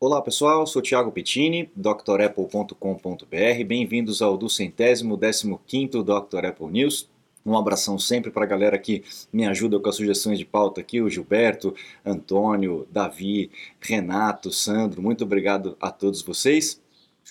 [0.00, 3.64] Olá pessoal, sou Thiago Pettini, drapple.com.br.
[3.66, 6.46] Bem-vindos ao do centésimo décimo quinto Dr.
[6.46, 7.10] Apple News.
[7.44, 11.00] Um abração sempre para a galera que me ajuda com as sugestões de pauta aqui,
[11.00, 11.74] o Gilberto,
[12.06, 13.50] Antônio, Davi,
[13.80, 15.02] Renato, Sandro.
[15.02, 16.80] Muito obrigado a todos vocês.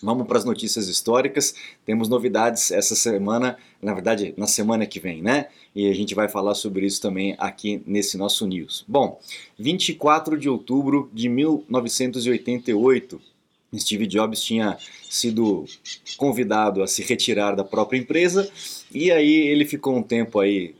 [0.01, 1.55] Vamos para as notícias históricas.
[1.85, 5.47] Temos novidades essa semana, na verdade, na semana que vem, né?
[5.75, 8.85] E a gente vai falar sobre isso também aqui nesse nosso news.
[8.87, 9.19] Bom,
[9.57, 13.19] 24 de outubro de 1988,
[13.75, 14.77] Steve Jobs tinha
[15.09, 15.65] sido
[16.15, 18.49] convidado a se retirar da própria empresa
[18.91, 20.75] e aí ele ficou um tempo aí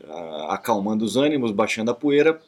[0.48, 2.40] acalmando os ânimos, baixando a poeira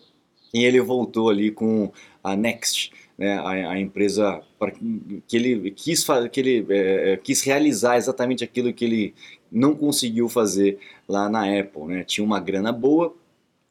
[0.52, 1.92] e ele voltou ali com
[2.22, 4.40] a Next né, a, a, empresa
[5.28, 9.14] que ele quis que ele é, é, quis realizar exatamente aquilo que ele
[9.52, 12.02] não conseguiu fazer lá na Apple, né?
[12.02, 13.14] Tinha uma grana boa,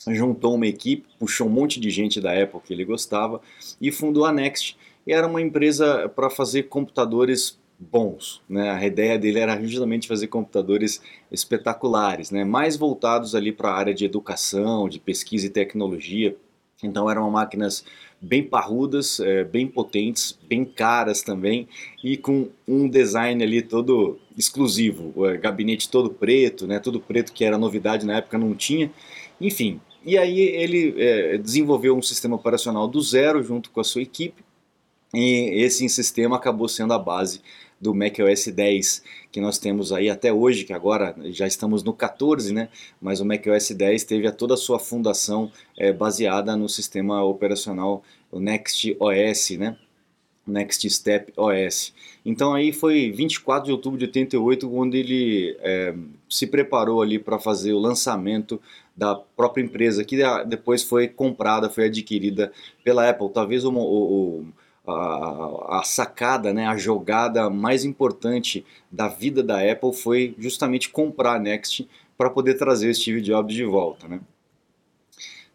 [0.10, 3.42] juntou uma equipe, puxou um monte de gente da Apple que ele gostava
[3.82, 4.78] e fundou a Next.
[5.08, 8.70] E era uma empresa para fazer computadores bons, né?
[8.70, 12.44] A ideia dele era justamente fazer computadores espetaculares, né?
[12.44, 16.38] Mais voltados ali para a área de educação, de pesquisa e tecnologia.
[16.84, 17.84] Então eram máquinas
[18.22, 21.68] bem parrudas, é, bem potentes, bem caras também
[22.04, 27.44] e com um design ali todo exclusivo, o gabinete todo preto, né, tudo preto que
[27.44, 28.92] era novidade na época não tinha,
[29.40, 29.80] enfim.
[30.06, 34.44] E aí ele é, desenvolveu um sistema operacional do zero junto com a sua equipe
[35.14, 37.42] e esse sistema acabou sendo a base
[37.80, 42.54] do macOS 10 que nós temos aí até hoje, que agora já estamos no 14,
[42.54, 42.70] né?
[43.02, 48.04] Mas o macOS 10 teve a toda a sua fundação é, baseada no sistema operacional
[48.32, 49.78] o Next OS, né?
[50.46, 51.94] Next Step OS.
[52.26, 55.94] Então aí foi 24 de outubro de 88 quando ele é,
[56.28, 58.60] se preparou ali para fazer o lançamento
[58.96, 62.52] da própria empresa que depois foi comprada, foi adquirida
[62.84, 63.30] pela Apple.
[63.30, 64.46] Talvez o, o
[64.90, 71.36] a, a, sacada, né, a jogada mais importante da vida da Apple foi justamente comprar
[71.36, 71.88] a Next
[72.18, 74.08] para poder trazer Steve Jobs de volta.
[74.08, 74.20] Né?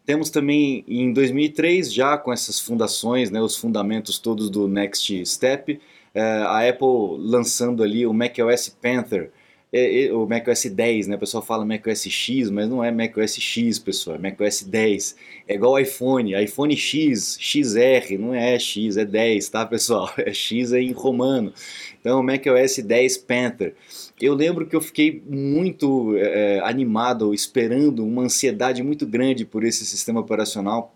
[0.05, 5.79] Temos também em 2003, já com essas fundações, né, os fundamentos todos do Next Step,
[6.13, 9.31] eh, a Apple lançando ali o macOS Panther,
[9.77, 11.17] é, é, o macOS 10, né?
[11.17, 15.17] O pessoal fala macOS X, mas não é macOS X, pessoal, é macOS 10.
[15.49, 20.09] É igual iPhone, iPhone X, XR, não é X, é 10, tá, pessoal?
[20.17, 21.53] É X é em romano.
[21.99, 23.75] Então, macOS 10 Panther.
[24.21, 29.85] Eu lembro que eu fiquei muito é, animado, esperando uma ansiedade muito grande por esse
[29.85, 30.94] sistema operacional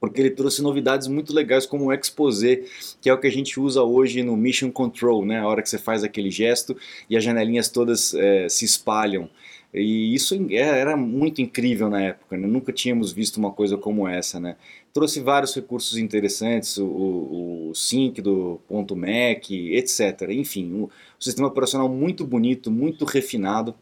[0.00, 2.64] porque ele trouxe novidades muito legais como o Exposé,
[3.00, 5.38] que é o que a gente usa hoje no Mission Control, né?
[5.38, 6.74] a hora que você faz aquele gesto
[7.08, 9.28] e as janelinhas todas é, se espalham.
[9.72, 12.46] E isso é, era muito incrível na época, né?
[12.46, 14.40] nunca tínhamos visto uma coisa como essa.
[14.40, 14.56] Né?
[14.92, 20.22] Trouxe vários recursos interessantes, o, o Sync do ponto .Mac, etc.
[20.30, 20.88] Enfim, um,
[21.20, 23.74] sistema operacional muito bonito, muito refinado.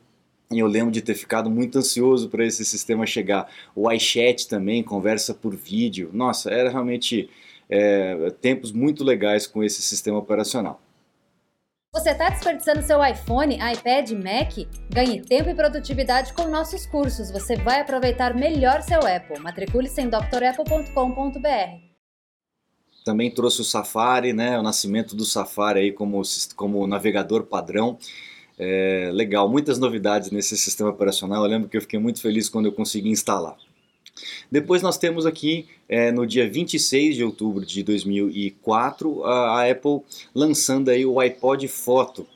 [0.50, 3.50] E eu lembro de ter ficado muito ansioso para esse sistema chegar.
[3.75, 6.10] O iChat também, conversa por vídeo.
[6.12, 7.28] Nossa, era realmente
[7.69, 10.81] é, tempos muito legais com esse sistema operacional.
[11.92, 14.53] Você está desperdiçando seu iPhone, iPad, Mac?
[14.92, 17.30] Ganhe tempo e produtividade com nossos cursos.
[17.30, 19.41] Você vai aproveitar melhor seu Apple.
[19.41, 21.88] Matricule-se em drapple.com.br.
[23.04, 26.20] Também trouxe o Safari, né, o nascimento do Safari aí como,
[26.54, 27.98] como navegador padrão.
[28.58, 31.44] É, legal, muitas novidades nesse sistema operacional.
[31.44, 33.56] Eu lembro que eu fiquei muito feliz quando eu consegui instalar.
[34.50, 40.00] Depois nós temos aqui, é, no dia 26 de outubro de 2004, a, a Apple
[40.34, 42.26] lançando aí o iPod Foto.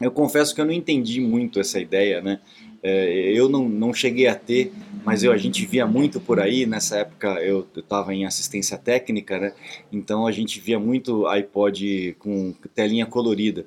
[0.00, 2.40] Eu confesso que eu não entendi muito essa ideia, né?
[2.80, 4.72] É, eu não, não cheguei a ter,
[5.04, 6.64] mas eu, a gente via muito por aí.
[6.66, 9.52] Nessa época eu estava em assistência técnica, né?
[9.90, 13.66] Então a gente via muito iPod com telinha colorida.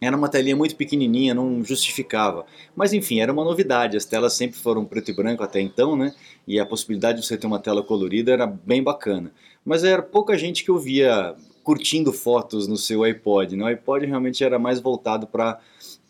[0.00, 2.44] Era uma telinha muito pequenininha, não justificava.
[2.74, 3.96] Mas enfim, era uma novidade.
[3.96, 6.14] As telas sempre foram preto e branco até então, né?
[6.46, 9.32] E a possibilidade de você ter uma tela colorida era bem bacana.
[9.64, 11.34] Mas era pouca gente que eu via
[11.64, 13.56] curtindo fotos no seu iPod.
[13.56, 13.64] Né?
[13.64, 15.58] O iPod realmente era mais voltado para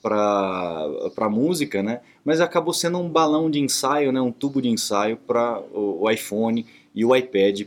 [0.02, 2.00] para música, né?
[2.24, 4.20] Mas acabou sendo um balão de ensaio, né?
[4.20, 7.62] Um tubo de ensaio para o, o iPhone e o iPad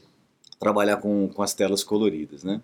[0.57, 2.61] trabalhar com, com as telas coloridas, né?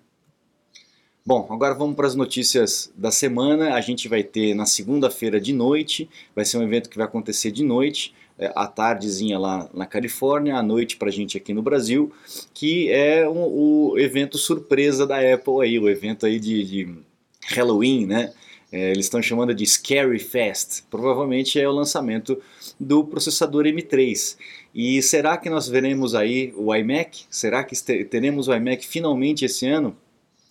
[1.28, 3.74] Bom, agora vamos para as notícias da semana.
[3.74, 7.50] A gente vai ter na segunda-feira de noite, vai ser um evento que vai acontecer
[7.50, 11.64] de noite, é, à tardezinha lá na Califórnia, à noite para a gente aqui no
[11.64, 12.14] Brasil,
[12.54, 16.96] que é um, o evento surpresa da Apple aí, o evento aí de, de
[17.48, 18.32] Halloween, né?
[18.72, 20.84] É, eles estão chamando de Scary Fest.
[20.92, 22.40] Provavelmente é o lançamento
[22.80, 24.38] do processador M3.
[24.76, 27.26] E será que nós veremos aí o iMac?
[27.32, 27.76] Será que
[28.06, 29.98] teremos o iMac finalmente esse ano?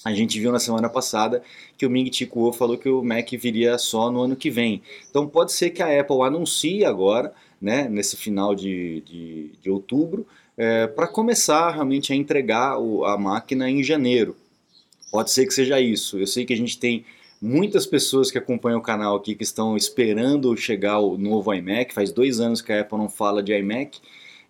[0.04, 1.42] A gente viu na semana passada
[1.78, 4.82] que o Ming Chi Kuo falou que o Mac viria só no ano que vem.
[5.08, 10.26] Então pode ser que a Apple anuncie agora, né, nesse final de, de, de outubro,
[10.58, 14.36] é, para começar realmente a entregar o, a máquina em janeiro.
[15.10, 16.18] Pode ser que seja isso.
[16.18, 17.04] Eu sei que a gente tem
[17.40, 21.94] muitas pessoas que acompanham o canal aqui que estão esperando chegar o novo iMac.
[21.94, 24.00] Faz dois anos que a Apple não fala de iMac.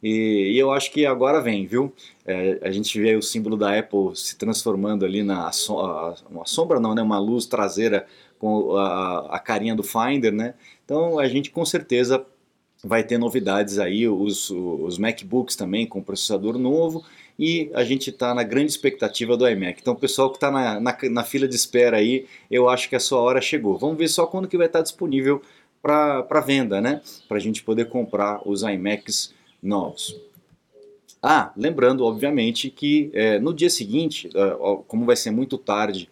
[0.04, 1.90] E, e eu acho que agora vem, viu?
[2.26, 5.50] É, a gente vê o símbolo da Apple se transformando ali na
[6.28, 7.00] uma sombra, não, né?
[7.00, 8.06] Uma luz traseira
[8.38, 10.52] com a, a carinha do Finder, né?
[10.84, 12.22] Então a gente com certeza
[12.84, 17.02] vai ter novidades aí, os, os MacBooks também com processador novo
[17.38, 19.80] e a gente está na grande expectativa do iMac.
[19.80, 22.94] Então, o pessoal que está na, na, na, fila de espera aí, eu acho que
[22.94, 23.78] a sua hora chegou.
[23.78, 25.40] Vamos ver só quando que vai estar disponível
[25.82, 27.00] para venda, né?
[27.26, 29.32] Para a gente poder comprar os iMacs
[29.64, 30.16] novos.
[31.22, 36.08] Ah, lembrando, obviamente, que é, no dia seguinte, uh, como vai ser muito tarde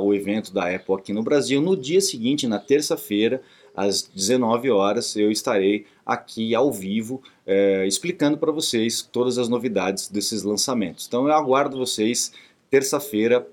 [0.00, 3.42] o evento da Apple aqui no Brasil, no dia seguinte, na terça-feira,
[3.74, 10.08] às 19 horas, eu estarei aqui ao vivo é, explicando para vocês todas as novidades
[10.08, 11.06] desses lançamentos.
[11.06, 12.32] Então eu aguardo vocês
[12.68, 13.46] terça-feira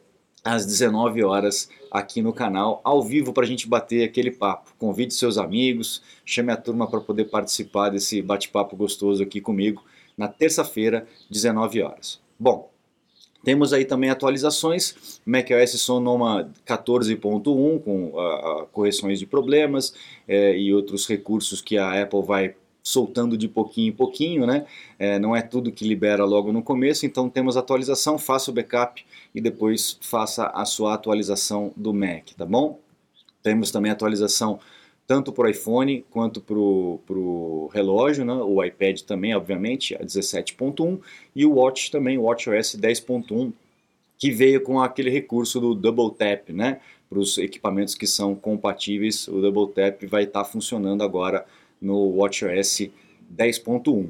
[0.47, 4.73] às 19 horas aqui no canal, ao vivo para a gente bater aquele papo.
[4.79, 9.83] Convide seus amigos, chame a turma para poder participar desse bate-papo gostoso aqui comigo
[10.17, 12.21] na terça-feira, 19 horas.
[12.39, 12.71] Bom,
[13.43, 19.93] temos aí também atualizações, macOS Sonoma 14.1 com uh, correções de problemas
[20.27, 22.55] é, e outros recursos que a Apple vai
[22.87, 24.65] soltando de pouquinho em pouquinho, né?
[24.97, 29.05] É, não é tudo que libera logo no começo, então temos atualização, faça o backup
[29.35, 32.79] e depois faça a sua atualização do Mac, tá bom?
[33.43, 34.59] Temos também atualização
[35.05, 38.33] tanto para o iPhone quanto para o relógio, né?
[38.33, 40.99] o iPad também, obviamente, a 17.1
[41.35, 43.51] e o Watch também, o WatchOS 10.1,
[44.17, 46.79] que veio com aquele recurso do Double Tap, né?
[47.09, 51.45] Para os equipamentos que são compatíveis, o Double Tap vai estar tá funcionando agora
[51.81, 52.89] no WatchOS
[53.35, 54.09] 10.1.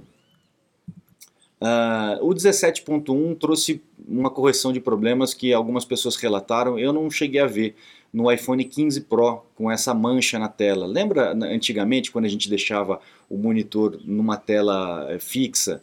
[1.59, 7.41] Uh, o 17.1 trouxe uma correção de problemas que algumas pessoas relataram, eu não cheguei
[7.41, 7.75] a ver
[8.13, 10.85] no iPhone 15 Pro com essa mancha na tela.
[10.85, 12.99] Lembra antigamente quando a gente deixava
[13.29, 15.81] o monitor numa tela eh, fixa,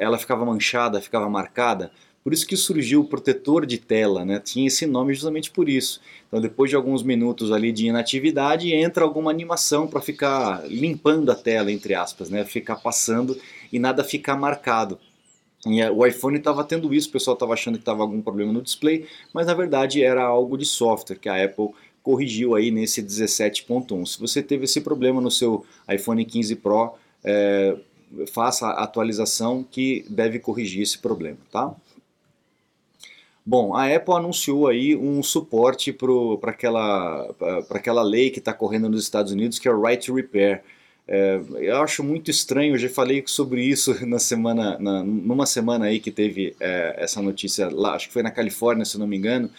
[0.00, 1.90] ela ficava manchada, ficava marcada?
[2.24, 4.40] Por isso que surgiu o protetor de tela, né?
[4.42, 6.00] tinha esse nome justamente por isso.
[6.26, 11.34] Então depois de alguns minutos ali de inatividade, entra alguma animação para ficar limpando a
[11.34, 12.42] tela, entre aspas, né?
[12.46, 13.38] ficar passando
[13.70, 14.98] e nada ficar marcado.
[15.66, 18.62] E o iPhone estava tendo isso, o pessoal estava achando que estava algum problema no
[18.62, 21.70] display, mas na verdade era algo de software que a Apple
[22.02, 24.06] corrigiu aí nesse 17.1.
[24.06, 27.76] Se você teve esse problema no seu iPhone 15 Pro, é,
[28.32, 31.74] faça a atualização que deve corrigir esse problema, tá?
[33.46, 37.34] Bom, a Apple anunciou aí um suporte para aquela,
[37.70, 40.62] aquela lei que está correndo nos Estados Unidos, que é o Right to Repair.
[41.06, 45.86] É, eu acho muito estranho, eu já falei sobre isso na semana, na, numa semana
[45.86, 49.16] aí que teve é, essa notícia lá, acho que foi na Califórnia, se não me
[49.18, 49.50] engano,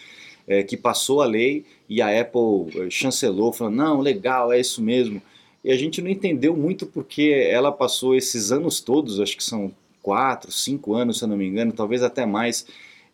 [0.48, 5.22] é, que passou a lei e a Apple chancelou, falando, não, legal, é isso mesmo.
[5.64, 9.72] E a gente não entendeu muito porque ela passou esses anos todos, acho que são
[10.02, 12.66] quatro, cinco anos, se não me engano, talvez até mais,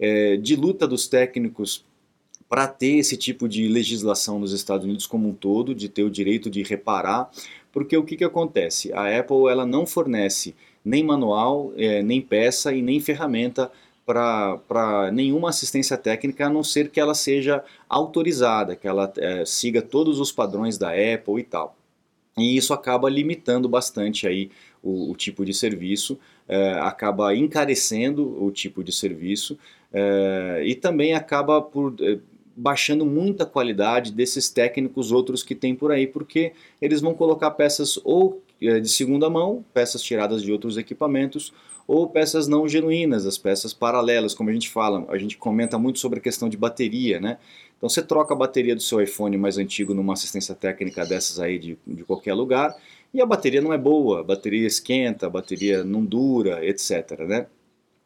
[0.02, 1.86] é, de luta dos técnicos
[2.50, 6.10] para ter esse tipo de legislação nos Estados Unidos como um todo, de ter o
[6.10, 7.32] direito de reparar,
[7.72, 8.92] porque o que, que acontece?
[8.92, 13.72] A Apple ela não fornece nem manual, é, nem peça e nem ferramenta
[14.06, 19.82] para nenhuma assistência técnica, a não ser que ela seja autorizada, que ela é, siga
[19.82, 21.78] todos os padrões da Apple e tal.
[22.38, 24.50] E isso acaba limitando bastante aí
[24.82, 26.20] o, o tipo de serviço,
[26.52, 29.58] é, acaba encarecendo o tipo de serviço
[29.94, 32.20] é, e também acaba por é,
[32.54, 37.98] baixando muita qualidade desses técnicos outros que tem por aí, porque eles vão colocar peças
[38.04, 41.54] ou é, de segunda mão, peças tiradas de outros equipamentos,
[41.88, 46.00] ou peças não genuínas, as peças paralelas, como a gente fala, a gente comenta muito
[46.00, 47.38] sobre a questão de bateria, né?
[47.78, 51.58] Então você troca a bateria do seu iPhone mais antigo numa assistência técnica dessas aí
[51.58, 52.76] de, de qualquer lugar,
[53.14, 57.48] e a bateria não é boa, a bateria esquenta, a bateria não dura, etc, né?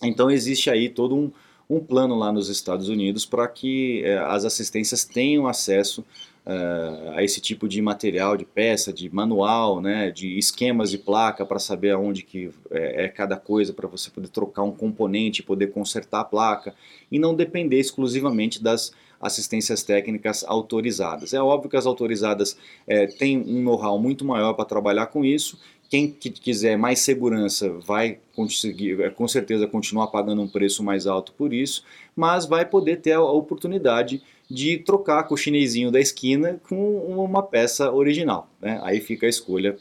[0.01, 1.31] Então existe aí todo um,
[1.69, 6.03] um plano lá nos Estados Unidos para que é, as assistências tenham acesso
[6.45, 11.45] é, a esse tipo de material, de peça, de manual, né, de esquemas de placa
[11.45, 15.67] para saber aonde que é, é cada coisa para você poder trocar um componente, poder
[15.67, 16.75] consertar a placa
[17.11, 21.33] e não depender exclusivamente das assistências técnicas autorizadas.
[21.33, 25.57] É óbvio que as autorizadas é, têm um know-how muito maior para trabalhar com isso
[25.95, 31.31] quem quiser mais segurança vai conseguir, é, com certeza, continuar pagando um preço mais alto
[31.33, 31.83] por isso,
[32.13, 37.41] mas vai poder ter a oportunidade de trocar com o chinesinho da esquina com uma
[37.41, 38.49] peça original.
[38.61, 38.79] Né?
[38.83, 39.77] Aí fica a escolha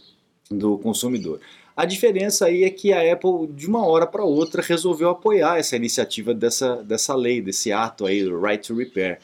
[0.48, 1.40] do consumidor.
[1.76, 5.74] A diferença aí é que a Apple, de uma hora para outra, resolveu apoiar essa
[5.74, 9.18] iniciativa dessa, dessa lei, desse ato aí, Right to Repair.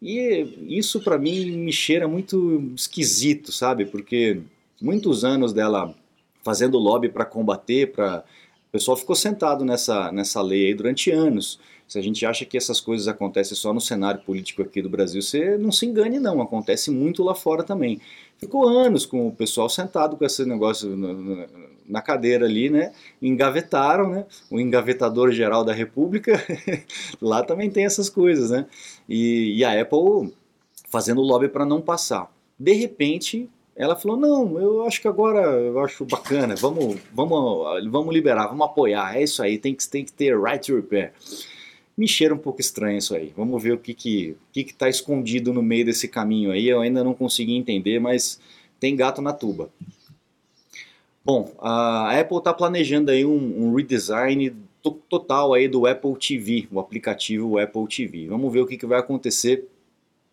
[0.00, 3.84] E isso para mim me cheira muito esquisito, sabe?
[3.84, 4.40] Porque
[4.80, 5.94] muitos anos dela
[6.42, 8.24] fazendo lobby para combater, para
[8.68, 11.58] o pessoal ficou sentado nessa, nessa lei aí durante anos.
[11.88, 15.20] Se a gente acha que essas coisas acontecem só no cenário político aqui do Brasil,
[15.20, 18.00] você não se engane não, acontece muito lá fora também.
[18.38, 20.88] Ficou anos com o pessoal sentado com esse negócio
[21.84, 22.92] na cadeira ali, né?
[23.20, 24.24] Engavetaram, né?
[24.48, 26.40] O engavetador geral da República,
[27.20, 28.66] lá também tem essas coisas, né?
[29.08, 30.32] E, e a Apple
[30.88, 32.32] fazendo lobby para não passar.
[32.56, 33.50] De repente,
[33.80, 38.66] ela falou: não, eu acho que agora eu acho bacana, vamos, vamos, vamos liberar, vamos
[38.66, 41.12] apoiar, é isso aí, tem que, tem que ter right to repair.
[41.96, 43.32] Me cheira um pouco estranho isso aí.
[43.36, 46.68] Vamos ver o que que que está escondido no meio desse caminho aí.
[46.68, 48.38] Eu ainda não consegui entender, mas
[48.78, 49.70] tem gato na tuba.
[51.24, 54.54] Bom, a Apple está planejando aí um, um redesign
[55.08, 58.26] total aí do Apple TV, o aplicativo Apple TV.
[58.28, 59.66] Vamos ver o que, que vai acontecer.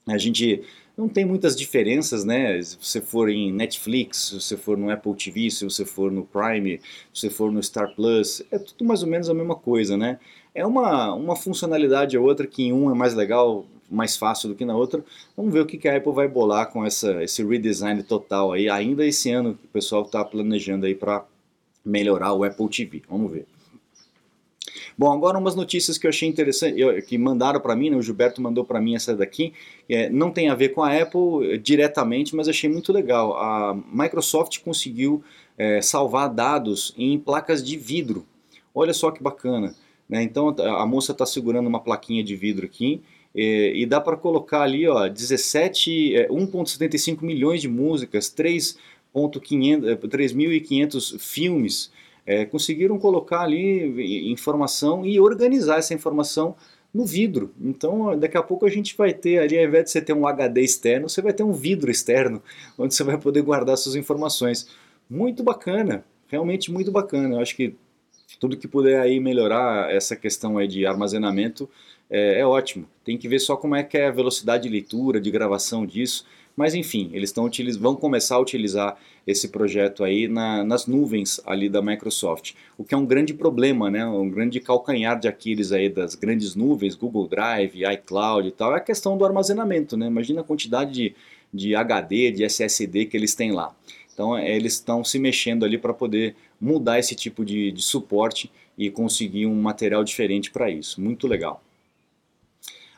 [0.06, 0.64] A gente
[0.98, 2.60] não tem muitas diferenças, né?
[2.62, 6.26] Se você for em Netflix, se você for no Apple TV, se você for no
[6.26, 6.80] Prime,
[7.14, 10.20] se você for no Star Plus, é tudo mais ou menos a mesma coisa, né?
[10.56, 14.56] É uma, uma funcionalidade ou outra que em um é mais legal, mais fácil do
[14.56, 15.06] que na outra.
[15.36, 19.06] Vamos ver o que a Apple vai bolar com essa, esse redesign total aí, ainda
[19.06, 21.24] esse ano que o pessoal está planejando aí para
[21.86, 23.04] melhorar o Apple TV.
[23.08, 23.46] Vamos ver.
[24.98, 28.42] Bom, agora umas notícias que eu achei interessante, que mandaram para mim, né, o Gilberto
[28.42, 29.54] mandou para mim essa daqui,
[29.88, 33.38] é, não tem a ver com a Apple é, diretamente, mas achei muito legal.
[33.38, 35.24] A Microsoft conseguiu
[35.56, 38.26] é, salvar dados em placas de vidro.
[38.74, 39.76] Olha só que bacana.
[40.10, 40.24] Né?
[40.24, 43.00] Então a moça está segurando uma plaquinha de vidro aqui
[43.36, 51.20] e, e dá para colocar ali ó, 17, é, 1,75 milhões de músicas, 3.500 é,
[51.20, 51.92] filmes.
[52.28, 56.56] É, conseguiram colocar ali informação e organizar essa informação
[56.94, 57.54] no vidro.
[57.60, 60.28] Então, daqui a pouco a gente vai ter ali, ao invés de você ter um
[60.28, 62.42] HD externo, você vai ter um vidro externo,
[62.78, 64.68] onde você vai poder guardar suas informações.
[65.10, 67.36] Muito bacana, realmente muito bacana.
[67.36, 67.76] Eu acho que
[68.40, 71.70] tudo que puder aí melhorar essa questão aí de armazenamento
[72.10, 72.88] é, é, ótimo.
[73.04, 76.26] Tem que ver só como é que é a velocidade de leitura, de gravação disso.
[76.58, 77.48] Mas enfim, eles tão,
[77.80, 78.98] vão começar a utilizar
[79.28, 83.92] esse projeto aí na, nas nuvens ali da Microsoft, o que é um grande problema,
[83.92, 84.04] né?
[84.08, 88.78] um grande calcanhar de Aquiles aí das grandes nuvens, Google Drive, iCloud e tal, é
[88.78, 89.96] a questão do armazenamento.
[89.96, 90.08] Né?
[90.08, 91.16] Imagina a quantidade de,
[91.54, 93.76] de HD, de SSD que eles têm lá.
[94.12, 98.90] Então eles estão se mexendo ali para poder mudar esse tipo de, de suporte e
[98.90, 101.00] conseguir um material diferente para isso.
[101.00, 101.62] Muito legal.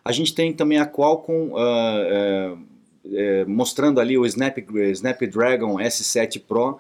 [0.05, 2.69] A gente tem também a Qualcomm uh, uh,
[3.11, 4.57] uh, mostrando ali o Snap,
[4.91, 6.79] Snapdragon S7 Pro,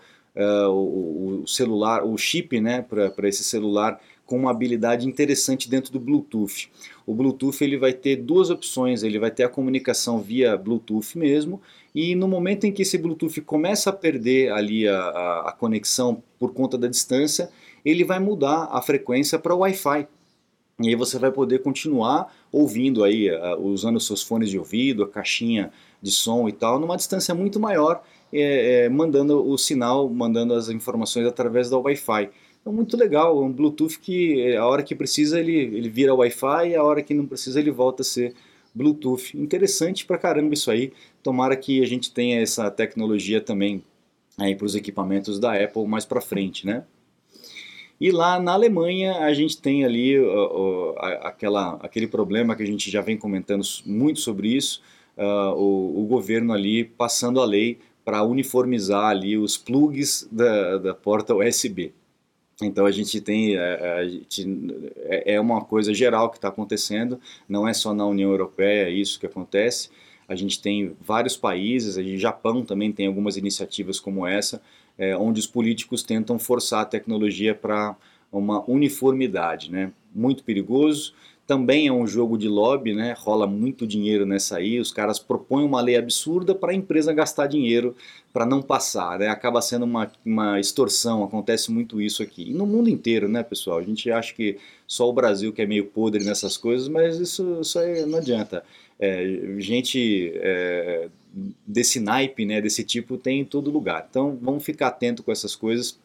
[0.69, 5.99] o, o, celular, o chip né, para esse celular com uma habilidade interessante dentro do
[5.99, 6.69] Bluetooth.
[7.03, 11.59] O Bluetooth ele vai ter duas opções, ele vai ter a comunicação via Bluetooth mesmo,
[11.95, 16.21] e no momento em que esse Bluetooth começa a perder ali a, a, a conexão
[16.37, 17.49] por conta da distância,
[17.83, 20.07] ele vai mudar a frequência para Wi-Fi.
[20.79, 25.07] E aí você vai poder continuar ouvindo aí, uh, usando seus fones de ouvido, a
[25.09, 25.71] caixinha
[26.01, 30.69] de som e tal, numa distância muito maior, é, é, mandando o sinal, mandando as
[30.69, 32.29] informações através do Wi-Fi.
[32.61, 36.75] Então muito legal, um Bluetooth que a hora que precisa ele, ele vira Wi-Fi e
[36.75, 38.33] a hora que não precisa ele volta a ser
[38.73, 39.37] Bluetooth.
[39.37, 40.93] Interessante pra caramba isso aí.
[41.21, 43.83] Tomara que a gente tenha essa tecnologia também
[44.37, 46.85] aí para os equipamentos da Apple mais para frente, né?
[47.99, 52.65] E lá na Alemanha a gente tem ali uh, uh, aquela, aquele problema que a
[52.65, 54.81] gente já vem comentando muito sobre isso,
[55.17, 60.93] uh, o, o, governo ali passando a lei para uniformizar ali os plugs da, da
[60.93, 61.93] porta USB.
[62.61, 64.47] Então a gente tem é, a gente,
[64.97, 69.19] é, é uma coisa geral que está acontecendo, não é só na União Europeia isso
[69.19, 69.89] que acontece.
[70.27, 74.61] A gente tem vários países, a Japão também tem algumas iniciativas como essa,
[74.99, 77.95] é, onde os políticos tentam forçar a tecnologia para
[78.31, 79.91] uma uniformidade, né?
[80.13, 81.13] Muito perigoso.
[81.47, 83.15] Também é um jogo de lobby, né?
[83.17, 84.79] Rola muito dinheiro nessa aí.
[84.79, 87.95] Os caras propõem uma lei absurda para a empresa gastar dinheiro
[88.31, 89.29] para não passar, né?
[89.29, 91.23] Acaba sendo uma, uma extorsão.
[91.23, 92.51] Acontece muito isso aqui.
[92.51, 93.79] E no mundo inteiro, né, pessoal?
[93.79, 97.61] A gente acha que só o Brasil que é meio podre nessas coisas, mas isso,
[97.61, 98.63] isso aí não adianta.
[98.99, 99.25] É,
[99.57, 101.09] gente é,
[101.65, 104.07] desse naipe, né, desse tipo, tem em todo lugar.
[104.09, 105.97] Então vamos ficar atento com essas coisas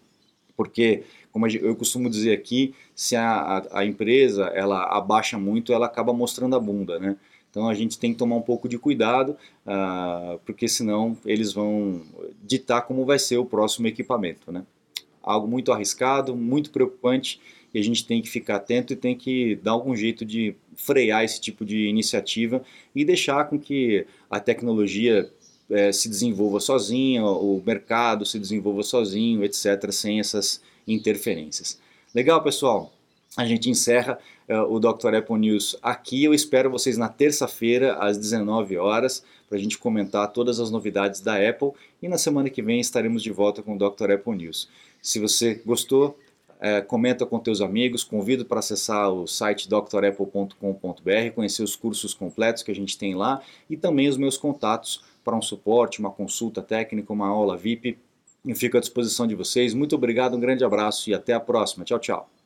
[0.57, 1.03] porque,
[1.33, 6.55] como eu costumo dizer aqui, se a, a, empresa ela abaixa muito, ela acaba mostrando
[6.55, 7.17] a bunda, né?
[7.51, 12.03] Então a gente tem que tomar um pouco de cuidado, uh, porque senão eles vão
[12.43, 14.51] ditar como vai ser o próximo equipamento.
[14.51, 14.65] Né?
[15.23, 17.41] Algo muito arriscado, muito preocupante,
[17.75, 21.25] e a gente tem que ficar atento e tem que dar algum jeito de frear
[21.25, 22.63] esse tipo de iniciativa
[22.95, 25.29] e deixar com que a tecnologia
[25.69, 31.81] é, se desenvolva sozinha, o mercado se desenvolva sozinho, etc., sem essas interferências.
[32.15, 32.93] Legal, pessoal?
[33.37, 35.17] A gente encerra uh, o Dr.
[35.17, 36.23] Apple News aqui.
[36.23, 41.21] Eu espero vocês na terça-feira, às 19 horas, para a gente comentar todas as novidades
[41.21, 41.73] da Apple.
[42.01, 44.13] E na semana que vem estaremos de volta com o Dr.
[44.13, 44.69] Apple News.
[45.03, 46.17] Se você gostou,
[46.65, 50.57] uh, comenta com teus amigos, convido para acessar o site drapple.com.br,
[51.35, 55.37] conhecer os cursos completos que a gente tem lá e também os meus contatos para
[55.37, 57.99] um suporte, uma consulta técnica, uma aula VIP.
[58.47, 59.75] Eu fico à disposição de vocês.
[59.75, 61.85] Muito obrigado, um grande abraço e até a próxima.
[61.85, 62.44] Tchau, tchau.